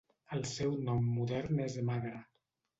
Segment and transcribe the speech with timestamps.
[0.37, 2.27] El seu nom modern és Magra.